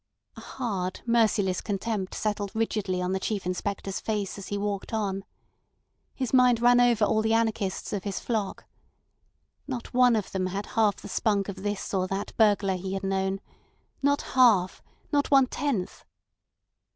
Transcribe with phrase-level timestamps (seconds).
[0.35, 5.23] A hard, merciless contempt settled rigidly on the Chief Inspector's face as he walked on.
[6.15, 8.65] His mind ran over all the anarchists of his flock.
[9.67, 13.03] Not one of them had half the spunk of this or that burglar he had
[13.03, 13.41] known.
[14.01, 16.03] Not half—not one tenth.